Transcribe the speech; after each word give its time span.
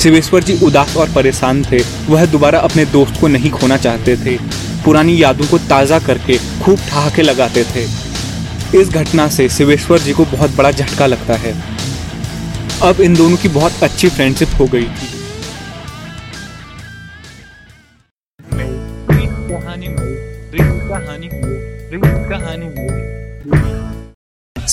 शिवेश्वर 0.00 0.42
जी 0.42 0.58
उदास 0.64 0.96
और 0.96 1.12
परेशान 1.14 1.62
थे। 1.64 1.78
वह 2.08 2.24
दोबारा 2.26 2.58
अपने 2.60 2.84
दोस्त 2.86 3.20
को 3.20 3.28
नहीं 3.28 3.50
खोना 3.50 3.76
चाहते 3.76 4.16
थे। 4.16 4.36
पुरानी 4.84 5.22
यादों 5.22 5.46
को 5.46 5.58
ताज़ा 5.68 5.98
करके 5.98 6.38
खूब 6.62 6.78
ठहाके 6.88 7.22
लगाते 7.22 7.64
थे। 7.64 7.84
इस 8.78 8.88
घटना 8.90 9.28
से 9.28 9.48
शिवेश्वर 9.48 9.98
जी 9.98 10.12
को 10.12 10.24
बहुत 10.26 10.56
बड़ा 10.56 10.70
झटका 10.70 11.06
लगता 11.06 11.34
है। 11.36 11.54
अब 12.82 13.00
इन 13.00 13.14
दोनों 13.14 13.36
की 13.36 13.48
बहुत 13.50 13.82
अच्छी 13.82 14.08
फ्रेंडशिप 14.08 14.48
हो 14.60 14.66
गई 14.66 14.88
थी। 14.96 15.16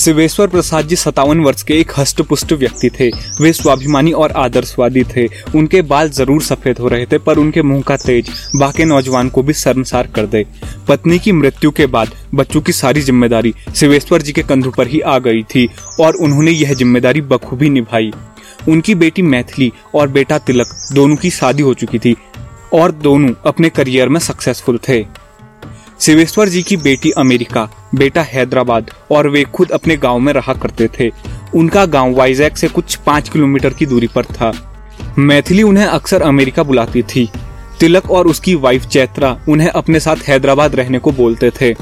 शिवेश्वर 0.06 0.46
प्रसाद 0.46 0.86
जी 0.88 0.96
सतावन 0.96 1.40
वर्ष 1.40 1.62
के 1.62 1.74
एक 1.74 1.92
हष्टपुष्ट 1.96 2.52
व्यक्ति 2.52 2.90
थे। 2.98 3.08
वे 3.40 3.52
स्वाभिमानी 3.52 4.12
और 4.14 4.32
आदर्शवादी 4.32 5.02
थे। 5.06 5.26
उनके 5.54 5.80
बाल 5.82 6.10
ज़रूर 6.10 6.42
सफ़ेद 6.42 6.78
हो 6.78 6.88
रहे 6.88 7.06
थे, 7.06 7.18
पर 7.18 7.38
उनके 7.38 7.62
मुँह 7.62 7.82
का 7.82 7.96
तेज, 7.96 8.30
बाकी 8.56 8.84
नौजवान 8.84 9.28
को 9.28 9.42
भी 9.42 9.52
शर्मसार 9.54 10.06
कर 10.06 10.26
दे। 10.26 10.44
पत्नी 10.88 11.18
की 11.18 11.32
मृत्यु 11.32 11.70
के 11.70 11.86
बाद 11.88 12.14
बच्चों 12.34 12.60
की 12.60 12.72
सारी 12.72 13.00
ज़िम्मेदारी 13.00 13.54
शिवेश्वर 13.76 14.22
जी 14.22 14.32
के 14.32 14.42
कंधों 14.42 14.70
पर 14.70 14.86
ही 14.86 15.00
आ 15.00 15.18
गई 15.18 15.42
थी, 15.44 15.68
और 16.00 16.16
उन्होंने 16.16 16.50
यह 16.50 16.74
ज़िम्मेदारी 16.74 17.20
बखूबी 17.24 17.70
निभाई। 17.70 18.12
उनकी 18.68 18.94
बेटी 18.94 19.22
मैथिली 19.24 19.72
और 19.94 20.08
बेटा 20.10 20.38
तिलक 20.38 20.76
दोनों 20.94 21.16
की 21.16 21.30
शादी 21.32 21.62
हो 21.62 21.74
चुकी 21.74 21.98
थी, 21.98 22.16
और 22.72 22.92
दोनों 22.92 23.34
अपने 23.46 23.68
करियर 23.70 24.08
में 24.08 24.20
सक्सेसफुल 24.22 24.78
थे। 24.88 25.04
शिवेश्वर 26.00 26.48
जी 26.48 26.62
की 26.62 26.76
बेटी 26.76 27.10
अमेरिका, 27.10 27.68
बेटा 27.94 28.22
हैदराबाद, 28.22 28.90
और 29.10 29.28
वे 29.28 29.44
खुद 29.44 29.70
अपने 29.70 29.96
गाँव 29.96 30.18
में 30.18 30.32
रहा 30.32 30.52
करते 30.52 30.88
थे। 31.00 31.10
उनका 31.54 31.86
गाँव 31.86 32.14
वाइजैक 32.14 32.56
से 32.56 32.68
कुछ 32.68 32.94
पाँच 32.94 33.28
किलोमीटर 33.28 33.72
की 33.72 33.86
दूरी 33.86 34.06
पर 34.06 34.24
था। 34.24 34.52
मैथिली 35.18 35.62
उन्हें 35.62 35.86
अक्सर 35.86 36.22
अमेरिका 36.22 36.62
बुलाती 36.62 37.02
थी। 37.02 37.30
तिलक 37.80 38.10
और 38.10 38.26
उसकी 38.26 38.54
वाइफ 38.54 38.86
चैत्रा 38.86 39.40
उन्हें 39.48 39.68
अपने 39.68 40.00
साथ 40.00 40.16
हैदराबाद 40.16 40.74
रहने 40.74 40.98
को 40.98 41.12
बोलते 41.12 41.50
थे। 41.50 41.74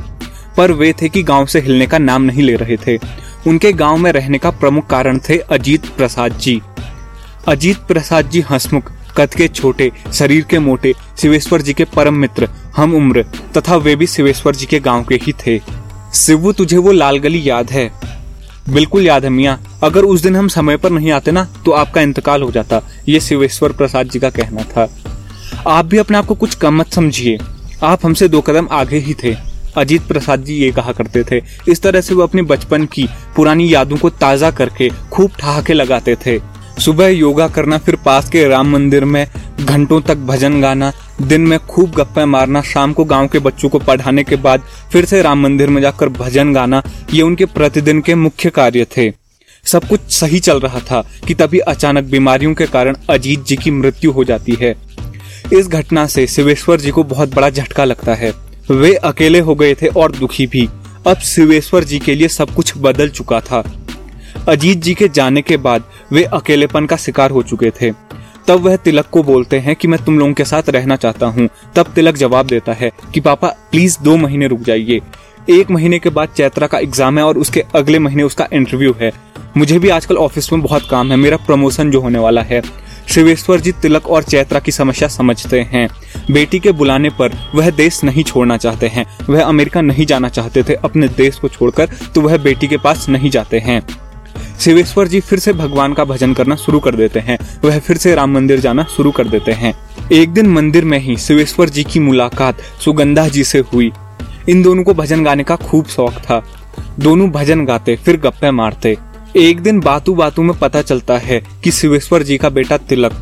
पर 0.56 0.72
वे 0.72 0.94
थे 1.02 1.08
कि 1.08 1.22
गाँव 1.22 1.46
से 1.46 1.60
हिलने 1.60 1.86
का 1.86 1.98
नाम 1.98 2.22
नहीं 2.22 2.42
ले 2.42 2.56
रहे 2.56 2.76
थे। 2.76 2.98
उनके 3.46 3.72
गाँव 3.72 3.96
में 3.96 4.12
रहने 4.12 4.38
का 4.38 4.50
प्रमुख 4.50 4.86
कारण 4.86 5.18
थे 5.18 5.38
अजीत 5.38 5.86
प्रसाद 5.86 6.32
जी। 6.32 6.62
अजीत 7.48 7.76
प्रसाद 7.76 8.30
जी 8.30 8.40
हंसमुख 8.40 8.92
कद 9.16 9.34
के 9.34 9.48
छोटे, 9.48 9.90
शरीर 10.12 10.44
के 10.44 10.58
मोटे, 10.58 10.94
शिवेश्वर 11.18 11.62
जी 11.62 11.72
के 11.72 11.84
परम 11.84 12.14
मित्र, 12.14 12.48
हम 12.76 12.94
उम्र, 12.94 13.24
तथा 13.56 13.76
वे 13.76 13.96
भी 13.96 14.06
शिवेश्वर 14.06 14.54
जी 14.54 14.66
के 14.66 14.80
गाँव 14.80 15.04
के 15.04 15.14
ही 15.14 15.32
थे। 15.46 15.60
शिवू, 16.14 16.52
तुझे 16.52 16.76
वो 16.76 16.92
लाल 16.92 17.18
गली 17.18 17.48
याद 17.48 17.70
है? 17.70 17.90
बिल्कुल 18.68 19.06
याद 19.06 19.24
है, 19.24 19.30
मियाँ। 19.30 19.60
अगर 19.82 20.04
उस 20.04 20.20
दिन 20.20 20.36
हम 20.36 20.48
समय 20.48 20.76
पर 20.76 20.90
नहीं 20.90 21.10
आते 21.12 21.32
ना 21.32 21.44
तो 21.64 21.70
आपका 21.70 22.00
इंतकाल 22.00 22.42
हो 22.42 22.50
जाता। 22.50 22.80
ये 23.08 23.20
शिवेश्वर 23.20 23.72
प्रसाद 23.72 24.08
जी 24.08 24.18
का 24.18 24.30
कहना 24.30 24.62
था। 24.62 24.88
आप 25.68 25.84
भी 25.84 25.98
अपने 25.98 26.18
आप 26.18 26.26
को 26.26 26.34
कुछ 26.34 26.54
कम 26.54 26.74
मत 26.74 26.92
समझिए। 26.92 27.38
आप 27.82 28.06
हमसे 28.06 28.28
दो 28.28 28.40
कदम 28.40 28.68
आगे 28.70 28.98
ही 28.98 29.14
थे। 29.14 29.36
अजीत 29.76 30.02
प्रसाद 30.02 30.44
जी 30.44 30.54
ये 30.54 30.70
कहा 30.72 30.92
करते 30.92 31.22
थे। 31.22 31.40
इस 31.68 31.82
तरह 31.82 32.00
से 32.00 32.14
वो 32.14 32.22
अपने 32.22 32.42
बचपन 32.42 32.84
की, 32.86 33.08
पुरानी 33.36 33.72
यादों 33.74 33.96
को 33.96 34.10
ताज़ा 34.10 34.50
करके 34.50 34.88
खूब 35.12 35.30
ठहाके 35.38 35.72
लगाते 35.72 36.16
थे। 36.26 36.38
सुबह 36.80 37.08
योगा 37.08 37.48
करना, 37.48 37.78
फिर 37.78 37.96
पास 37.96 38.28
के 38.30 38.46
राम 38.48 38.70
मंदिर 38.72 39.04
में 39.04 39.26
घंटों 39.60 40.00
तक 40.00 40.16
भजन 40.16 40.60
गाना, 40.60 40.92
दिन 41.22 41.40
में 41.40 41.58
खूब 41.58 41.90
गप्पे 41.90 42.24
मारना, 42.24 42.62
शाम 42.62 42.92
को 42.92 43.04
गाँव 43.04 43.28
के 43.28 43.38
बच्चों 43.38 43.68
को 43.68 43.78
पढ़ाने 43.78 44.24
के 44.24 44.36
बाद 44.36 44.62
फिर 44.92 45.04
से 45.04 45.22
राम 45.22 45.42
मंदिर 45.42 45.68
में 45.68 45.80
जाकर 45.82 46.08
भजन 46.08 46.52
गाना, 46.52 46.82
ये 47.14 47.22
उनके 47.22 47.44
प्रतिदिन 47.44 48.00
के 48.00 48.14
मुख्य 48.14 48.50
कार्य 48.50 48.86
थे। 48.96 49.12
सब 49.64 49.88
कुछ 49.88 50.00
सही 50.10 50.40
चल 50.40 50.60
रहा 50.60 50.80
था 50.80 51.00
कि 51.26 51.34
तभी 51.34 51.58
अचानक 51.58 52.04
बीमारियों 52.04 52.54
के 52.54 52.66
कारण 52.66 52.96
अजीत 53.10 53.44
जी 53.44 53.56
की 53.56 53.70
मृत्यु 53.70 54.10
हो 54.12 54.24
जाती 54.24 54.56
है। 54.60 54.74
इस 55.52 55.68
घटना 55.68 56.06
से 56.06 56.26
शिवेश्वर 56.26 56.80
जी 56.80 56.90
को 56.90 57.04
बहुत 57.04 57.34
बड़ा 57.34 57.50
झटका 57.50 57.84
लगता 57.84 58.14
है। 58.14 58.32
वे 58.70 58.94
अकेले 58.94 59.40
हो 59.40 59.54
गए 59.54 59.74
थे 59.74 59.86
और 59.86 60.12
दुखी 60.12 60.46
भी। 60.46 60.68
अब 61.06 61.16
शिवेश्वर 61.16 61.84
जी 61.84 61.98
के 61.98 62.14
लिए 62.14 62.28
सब 62.28 62.54
कुछ 62.54 62.72
बदल 62.76 63.08
चुका 63.08 63.40
था। 63.40 63.62
अजीत 64.48 64.78
जी 64.78 64.94
के 64.94 65.08
जाने 65.08 65.42
के 65.42 65.56
बाद 65.56 65.84
वे 66.12 66.24
अकेलेपन 66.24 66.86
का 66.86 66.96
शिकार 66.96 67.30
हो 67.30 67.42
चुके 67.42 67.70
थे। 67.70 67.90
तब 68.48 68.60
वह 68.60 68.76
तिलक 68.76 69.06
को 69.06 69.22
बोलते 69.22 69.58
हैं 69.58 69.76
कि 69.76 69.88
मैं 69.88 70.04
तुम 70.04 70.18
लोगों 70.18 70.32
के 70.32 70.44
साथ 70.44 70.68
रहना 70.68 70.96
चाहता 70.96 71.26
हूँ। 71.26 71.48
तब 71.76 71.86
तिलक 71.94 72.16
जवाब 72.16 72.46
देता 72.46 72.72
है 72.72 72.90
कि, 73.14 73.20
पापा 73.20 73.48
प्लीज़ 73.48 73.98
दो 74.02 74.16
महीने 74.16 74.46
रुक 74.46 74.60
जाइए। 74.60 75.00
एक 75.50 75.70
महीने 75.70 75.98
के 75.98 76.10
बाद 76.10 76.28
चैत्रा 76.28 76.66
का 76.66 76.78
एग्ज़ाम 76.78 77.18
है 77.18 77.24
और 77.24 77.38
उसके 77.38 77.64
अगले 77.74 77.98
महीने 77.98 78.22
उसका 78.22 78.48
इंटरव्यू 78.52 78.94
है। 79.00 79.12
मुझे 79.56 79.78
भी 79.78 79.88
आजकल 79.88 80.16
ऑफ़िस 80.16 80.52
में 80.52 80.62
बहुत 80.62 80.88
काम 80.90 81.10
है। 81.10 81.16
मेरा 81.16 81.36
प्रमोशन 81.36 81.90
जो 81.90 82.00
होने 82.00 82.18
वाला 82.18 82.42
है। 82.42 82.62
शिवेश्वर 83.08 83.60
जी 83.60 83.72
तिलक 83.72 84.06
और 84.06 84.22
चैत्रा 84.22 84.60
की 84.60 84.72
समस्या 84.72 85.08
समझते 85.08 85.60
हैं। 85.60 85.88
बेटी 86.30 86.58
के 86.58 86.72
बुलाने 86.72 87.10
पर 87.10 87.50
वह 87.54 87.70
देश 87.70 88.04
नहीं 88.04 88.24
छोड़ना 88.24 88.56
चाहते 88.56 88.86
हैं। 88.86 89.06
वह 89.30 89.44
अमेरिका 89.44 89.80
नहीं 89.80 90.06
जाना 90.06 90.28
चाहते 90.28 90.62
थे। 90.62 90.74
अपने 90.74 91.08
देश 91.08 91.36
को 91.36 91.48
छोड़कर 91.48 91.90
तो 92.14 92.20
वह 92.20 92.38
बेटी 92.38 92.68
के 92.68 92.76
पास 92.76 93.08
नहीं 93.08 93.30
जाते 93.30 93.58
हैं। 93.58 93.82
शिवेश्वर 94.60 95.08
जी 95.08 95.20
फिर 95.20 95.38
से 95.38 95.52
भगवान 95.52 95.92
का 95.92 96.04
भजन 96.04 96.34
करना 96.34 96.56
शुरू 96.56 96.80
कर 96.80 96.94
देते 96.94 97.20
हैं। 97.20 97.38
वह 97.64 97.78
फिर 97.78 97.96
से 97.96 98.14
राम 98.14 98.34
मंदिर 98.34 98.60
जाना 98.60 98.84
शुरू 98.96 99.10
कर 99.10 99.28
देते 99.28 99.52
हैं। 99.52 99.74
एक 100.12 100.30
दिन 100.30 100.46
मंदिर 100.46 100.84
में 100.84 100.98
ही 100.98 101.16
शिवेश्वर 101.16 101.68
जी 101.68 101.84
की 101.84 102.00
मुलाकात 102.00 102.60
सुगंधा 102.84 103.28
जी 103.28 103.44
से 103.44 103.58
हुई। 103.72 103.90
इन 104.48 104.62
दोनों 104.62 104.84
को 104.84 104.94
भजन 104.94 105.24
गाने 105.24 105.44
का 105.44 105.56
खूब 105.56 105.86
शौक 105.86 106.12
था। 106.12 106.42
दोनों 107.00 107.30
भजन 107.30 107.64
गाते, 107.64 107.96
फिर 107.96 108.16
गप्पे 108.16 108.50
मारते। 108.50 108.96
एक 109.36 109.60
दिन 109.60 109.80
बातू 109.80 110.14
बातू 110.14 110.42
में 110.42 110.58
पता 110.58 110.82
चलता 110.82 111.18
है 111.18 111.42
कि 111.64 111.70
शिवेश्वर 111.70 112.22
जी 112.22 112.36
का 112.38 112.48
बेटा 112.48 112.76
तिलक 112.78 113.12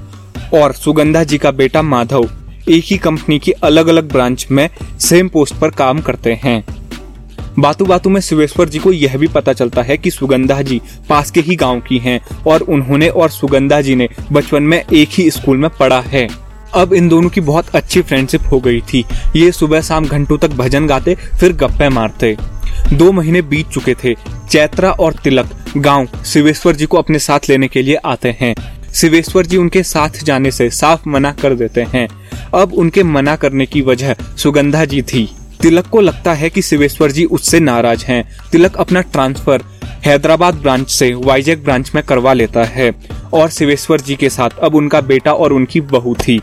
और 0.54 0.72
सुगंधा 0.72 1.24
जी 1.24 1.38
का 1.38 1.50
बेटा 1.50 1.82
माधव 1.82 2.30
एक 2.68 2.84
ही 2.86 2.98
कंपनी 2.98 3.38
की 3.38 3.52
अलग 3.52 3.86
अलग 3.86 4.08
ब्रांच 4.08 4.46
में 4.50 4.68
सेम 5.00 5.28
पोस्ट 5.28 5.54
पर 5.54 5.70
काम 5.70 6.00
करते 6.00 6.32
हैं। 6.44 6.64
बातू 7.58 7.84
बातों 7.84 8.10
में 8.10 8.20
शिवेश्वर 8.20 8.68
जी 8.68 8.78
को 8.78 8.92
यह 8.92 9.16
भी 9.16 9.26
पता 9.26 9.52
चलता 9.52 9.82
है 9.82 9.96
कि 9.98 10.10
सुगंधा 10.10 10.62
जी 10.62 10.80
पास 11.08 11.30
के 11.30 11.40
ही 11.40 11.56
गाँव 11.56 11.80
की 11.80 11.98
हैं 11.98 12.20
और 12.46 12.60
उन्होंने 12.60 13.08
और 13.08 13.30
सुगंधा 13.30 13.80
जी 13.80 13.94
ने 13.94 14.08
बचपन 14.32 14.62
में 14.62 14.84
एक 14.92 15.08
ही 15.12 15.30
स्कूल 15.30 15.56
में 15.56 15.70
पढ़ा 15.70 16.00
है। 16.00 16.28
अब 16.74 16.92
इन 16.92 17.08
दोनों 17.08 17.28
की 17.28 17.40
बहुत 17.40 17.68
अच्छी 17.68 18.02
फ्रेंडशिप 18.02 18.40
हो 18.52 18.60
गई 18.60 18.80
थी। 18.80 19.04
ये 19.36 19.52
सुबह 19.52 19.80
शाम 19.80 20.06
घंटों 20.06 20.38
तक 20.38 20.50
भजन 20.50 20.86
गाते, 20.86 21.14
फिर 21.14 21.52
गप्पे 21.52 21.88
मारते। 21.88 22.36
दो 22.92 23.12
महीने 23.12 23.42
बीत 23.42 23.68
चुके 23.68 23.94
थे। 24.04 24.14
चैत्रा 24.50 24.90
और 24.90 25.12
तिलक 25.12 25.50
गाँव 25.76 26.08
शिवेश्वर 26.26 26.76
जी 26.76 26.86
को 26.86 26.98
अपने 26.98 27.18
साथ 27.18 27.40
लेने 27.48 27.68
के 27.68 27.82
लिए 27.82 27.94
आते 27.94 28.36
हैं। 28.40 28.54
शिवेश्वर 28.94 29.46
जी 29.46 29.56
उनके 29.56 29.82
साथ 29.82 30.24
जाने 30.24 30.50
से 30.50 30.70
साफ़ 30.70 31.08
मना 31.08 31.32
कर 31.32 31.54
देते 31.54 31.82
हैं। 31.82 32.08
अब 32.54 32.72
उनके 32.74 33.02
मना 33.02 33.36
करने 33.36 33.66
की 33.66 33.80
वजह 33.80 34.14
सुगंधा 34.36 34.84
जी 34.84 35.02
थी। 35.02 35.30
तिलक 35.62 35.86
को 35.86 36.00
लगता 36.00 36.32
है 36.32 36.48
कि 36.50 36.62
शिवेश्वर 36.62 37.10
जी 37.10 37.24
उससे 37.24 37.58
नाराज़ 37.60 38.04
हैं। 38.04 38.24
तिलक 38.52 38.76
अपना 38.76 39.00
ट्रांसफ़र 39.00 39.62
हैदराबाद 40.04 40.54
ब्रांच 40.54 40.88
से 40.90 41.12
वाइजैक 41.14 41.62
ब्रांच 41.64 41.90
में 41.94 42.02
करवा 42.04 42.32
लेता 42.32 42.64
है 42.64 42.90
और 43.34 43.50
शिवेश्वर 43.50 44.00
जी 44.00 44.16
के 44.16 44.30
साथ 44.30 44.58
अब 44.62 44.74
उनका 44.74 45.00
बेटा 45.00 45.32
और 45.32 45.52
उनकी 45.52 45.80
बहू 45.82 46.14
थी। 46.18 46.40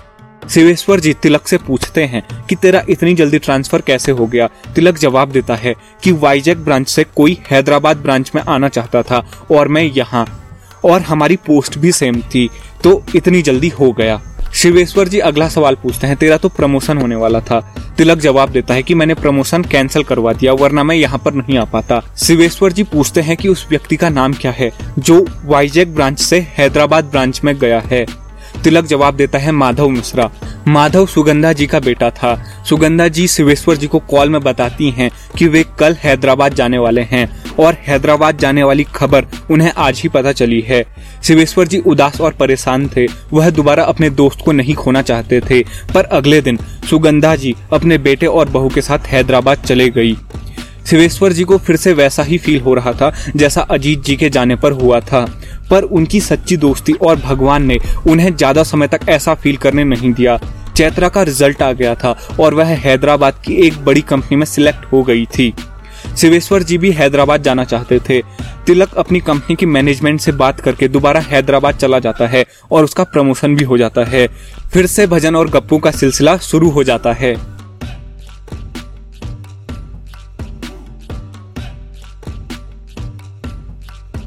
शिवेश्वर 0.49 0.99
जी 0.99 1.13
तिलक 1.13 1.47
से 1.47 1.57
पूछते 1.57 2.03
हैं 2.03 2.23
कि 2.49 2.55
तेरा 2.55 2.83
इतनी 2.89 3.13
जल्दी 3.13 3.39
ट्रांसफ़र 3.39 3.81
कैसे 3.81 4.11
हो 4.11 4.27
गया? 4.27 4.47
तिलक 4.75 4.97
जवाब 4.97 5.31
देता 5.31 5.55
है 5.55 5.75
कि 6.03 6.11
वाइजैक 6.13 6.63
ब्रांच 6.63 6.87
से 6.87 7.03
कोई 7.15 7.37
हैदराबाद 7.51 7.97
ब्रांच 7.97 8.31
में 8.35 8.41
आना 8.43 8.69
चाहता 8.69 9.03
था 9.03 9.25
और 9.51 9.67
मैं 9.67 9.83
यहाँ। 9.83 10.25
और 10.85 11.01
हमारी 11.01 11.35
पोस्ट 11.35 11.77
भी 11.77 11.91
सेम 11.91 12.21
थी 12.25 12.49
तो 12.83 13.01
इतनी 13.15 13.41
जल्दी 13.41 13.69
हो 13.69 13.91
गया। 13.91 14.21
शिवेश्वर 14.59 15.07
जी, 15.07 15.19
अगला 15.19 15.49
सवाल 15.49 15.75
पूछते 15.75 16.07
हैं। 16.07 16.15
तेरा 16.17 16.37
तो 16.37 16.49
प्रमोशन 16.49 16.97
होने 16.97 17.15
वाला 17.15 17.39
था। 17.39 17.75
तिलक 17.97 18.17
जवाब 18.17 18.49
देता 18.49 18.73
है 18.73 18.83
कि 18.83 18.93
मैंने 18.93 19.13
प्रमोशन 19.13 19.63
कैंसिल 19.63 20.03
करवा 20.03 20.33
दिया, 20.33 20.53
वरना 20.53 20.83
मैं 20.83 20.95
यहाँ 20.95 21.21
पर 21.25 21.33
नहीं 21.33 21.57
आ 21.57 21.63
पाता। 21.63 22.01
शिवेश्वर 22.17 22.71
जी 22.71 22.83
पूछते 22.83 23.21
हैं 23.21 23.37
कि 23.37 23.47
उस 23.47 23.67
व्यक्ति 23.69 23.95
का 23.95 24.09
नाम 24.09 24.33
क्या 24.33 24.51
है, 24.51 24.71
जो 24.99 25.27
वाइजैक 25.45 25.95
ब्रांच 25.95 26.19
से 26.19 26.39
हैदराबाद 26.39 27.05
ब्रांच 27.05 27.41
में 27.43 27.57
गया 27.57 27.79
है। 27.79 28.05
तिलक 28.63 28.85
जवाब 28.85 29.15
देता 29.15 29.37
है, 29.37 29.51
माधव 29.51 29.89
मिश्रा। 29.89 30.31
माधव 30.67 31.05
सुगंधा 31.05 31.53
जी 31.53 31.67
का 31.67 31.79
बेटा 31.79 32.09
था। 32.09 32.63
सुगंधा 32.69 33.07
जी 33.07 33.27
शिवेश्वर 33.27 33.75
जी 33.75 33.87
को 33.87 33.99
कॉल 33.99 34.29
में 34.29 34.41
बताती 34.41 34.89
हैं 34.89 35.11
कि 35.37 35.47
वे 35.47 35.65
कल 35.79 35.93
हैदराबाद 35.93 36.53
जाने 36.53 36.77
वाले 36.77 37.01
हैं। 37.01 37.38
और 37.59 37.77
हैदराबाद 37.87 38.37
जाने 38.37 38.63
वाली 38.63 38.83
खबर 38.95 39.25
उन्हें 39.51 39.71
आज 39.77 40.01
ही 40.03 40.09
पता 40.09 40.31
चली 40.33 40.61
है। 40.61 40.83
शिवेश्वर 41.23 41.67
जी 41.67 41.79
उदास 41.79 42.19
और 42.21 42.33
परेशान 42.33 42.87
थे। 42.87 43.05
वह 43.33 43.49
दोबारा 43.49 43.83
अपने 43.83 44.09
दोस्त 44.11 44.45
को 44.45 44.51
नहीं 44.51 44.75
खोना 44.75 45.01
चाहते 45.01 45.39
थे, 45.41 45.61
पर 45.93 46.03
अगले 46.03 46.41
दिन 46.41 46.57
सुगंधा 46.89 47.35
जी 47.35 47.55
अपने 47.73 47.97
बेटे 47.99 48.25
और 48.25 48.49
बहू 48.49 48.69
के 48.69 48.81
साथ 48.81 49.07
हैदराबाद 49.07 49.63
चले 49.65 49.89
गई। 49.89 50.15
शिवेश्वर 50.85 51.33
जी 51.33 51.43
को 51.43 51.57
फिर 51.57 51.75
से 51.75 51.93
वैसा 51.93 52.23
ही 52.23 52.37
फील 52.37 52.59
हो 52.61 52.73
रहा 52.73 52.93
था, 52.93 53.11
जैसा 53.35 53.61
अजीत 53.61 54.03
जी 54.03 54.15
के 54.15 54.29
जाने 54.29 54.55
पर 54.55 54.71
हुआ 54.73 54.99
था। 55.01 55.25
पर 55.69 55.83
उनकी 55.83 56.19
सच्ची 56.21 56.57
दोस्ती 56.57 56.93
और 56.93 57.15
भगवान 57.17 57.65
ने 57.65 57.77
उन्हें 58.07 58.35
ज़्यादा 58.35 58.63
समय 58.63 58.87
तक 58.87 59.09
ऐसा 59.09 59.33
फील 59.33 59.57
करने 59.57 59.83
नहीं 59.83 60.13
दिया। 60.13 60.39
चैत्रा 60.77 61.07
का 61.09 61.23
रिज़ल्ट 61.23 61.61
आ 61.61 61.71
गया 61.71 61.93
था 61.95 62.15
और 62.39 62.53
वह 62.53 62.67
हैदराबाद 62.77 63.41
की 63.45 63.55
एक 63.65 63.77
बड़ी 63.85 64.01
कंपनी 64.01 64.37
में 64.37 64.45
सिलेक्ट 64.45 64.85
हो 64.91 65.03
गई 65.03 65.25
थी। 65.27 65.53
शिवेश्वर 66.17 66.63
जी 66.63 66.77
भी 66.77 66.91
हैदराबाद 66.91 67.43
जाना 67.43 67.63
चाहते 67.63 67.99
थे। 67.99 68.21
तिलक 68.65 68.93
अपनी 68.93 69.19
कंपनी 69.19 69.55
की 69.55 69.65
मैनेजमेंट 69.65 70.19
से 70.21 70.31
बात 70.31 70.59
करके 70.59 70.87
दोबारा 70.87 71.19
हैदराबाद 71.19 71.75
चला 71.75 71.99
जाता 71.99 72.27
है 72.27 72.45
और 72.71 72.83
उसका 72.83 73.03
प्रमोशन 73.03 73.55
भी 73.55 73.63
हो 73.63 73.77
जाता 73.77 74.03
है। 74.03 74.27
फिर 74.73 74.85
से 74.85 75.07
भजन 75.07 75.35
और 75.35 75.49
गप्पू 75.49 75.77
का 75.77 75.91
सिलसिला 75.91 76.37
शुरू 76.37 76.69
हो 76.69 76.83
जाता 76.83 77.13
है। 77.13 77.58